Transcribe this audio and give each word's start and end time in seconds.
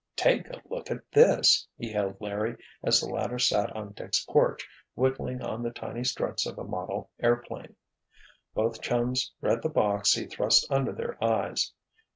"Take 0.15 0.49
a 0.49 0.59
look 0.67 0.89
at 0.89 1.11
this!" 1.11 1.67
he 1.77 1.91
hailed 1.91 2.19
Larry 2.19 2.57
as 2.81 2.99
the 2.99 3.05
latter 3.07 3.37
sat 3.37 3.69
on 3.75 3.91
Dick's 3.91 4.25
porch, 4.25 4.67
whittling 4.95 5.43
on 5.43 5.61
the 5.61 5.69
tiny 5.69 6.03
struts 6.03 6.47
of 6.47 6.57
a 6.57 6.63
model 6.63 7.11
airplane. 7.19 7.75
Both 8.55 8.81
chums 8.81 9.31
read 9.41 9.61
the 9.61 9.69
box 9.69 10.13
he 10.13 10.25
thrust 10.25 10.65
under 10.71 10.91
their 10.91 11.23
eyes. 11.23 11.73